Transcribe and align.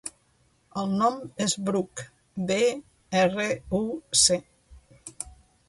El 0.83 0.95
nom 1.01 1.19
és 1.45 1.55
Bruc: 1.67 2.03
be, 2.53 2.59
erra, 3.21 3.47
u, 3.83 3.85
ce. 4.25 4.43